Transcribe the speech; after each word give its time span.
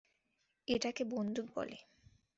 এটাকে 0.67 1.03
বন্দুক 1.05 1.45
বলে। 1.55 1.77